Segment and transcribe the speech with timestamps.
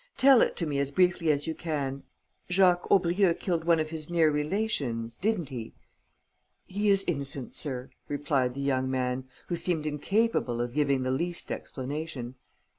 [0.17, 2.01] "Tell it to me as briefly as you can.
[2.49, 5.75] Jacques Aubrieux killed one of his near relations, didn't he?"
[6.65, 11.51] "He is innocent, sir," replied the young man, who seemed incapable of giving the least
[11.51, 12.33] explanation.